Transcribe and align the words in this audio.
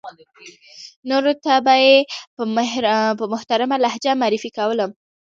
نورو 1.09 1.33
ته 1.43 1.53
به 1.65 1.73
یې 1.83 1.95
په 3.19 3.23
محترمه 3.33 3.75
لهجه 3.83 4.11
معرفي 4.21 4.49
کولم. 4.57 4.91